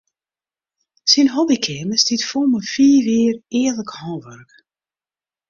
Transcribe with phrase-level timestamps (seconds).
[1.11, 4.51] Syn hobbykeamer stiet fol mei fiif jier earlik hânwurk.